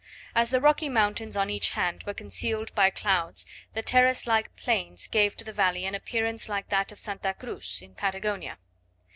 [0.33, 5.05] As the rocky mountains on each hand were concealed by clouds, the terrace like plains
[5.05, 8.57] gave to the valley an appearance like that of Santa Cruz in Patagonia.